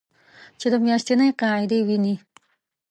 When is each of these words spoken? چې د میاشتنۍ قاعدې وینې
چې 0.59 0.67
د 0.71 0.75
میاشتنۍ 0.85 1.29
قاعدې 1.41 1.79
وینې 1.87 2.15